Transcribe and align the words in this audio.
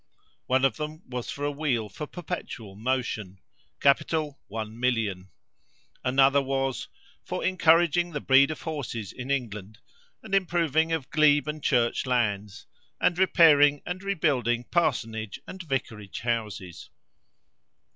One 0.47 0.65
of 0.65 0.77
them 0.77 1.07
was 1.07 1.29
for 1.29 1.45
a 1.45 1.51
wheel 1.51 1.87
for 1.87 2.07
perpetual 2.07 2.75
motion 2.75 3.37
capital 3.79 4.41
one 4.47 4.79
million; 4.79 5.29
another 6.03 6.41
was 6.41 6.87
"for 7.23 7.45
encouraging 7.45 8.09
the 8.09 8.19
breed 8.19 8.49
of 8.49 8.61
horses 8.63 9.11
in 9.11 9.29
England, 9.29 9.77
and 10.23 10.33
improving 10.33 10.91
of 10.91 11.11
glebe 11.11 11.47
and 11.47 11.63
church 11.63 12.07
lands, 12.07 12.65
and 12.99 13.19
repairing 13.19 13.83
and 13.85 14.01
rebuilding 14.01 14.63
parsonage 14.63 15.39
and 15.45 15.61
vicarage 15.61 16.21
houses." 16.21 16.89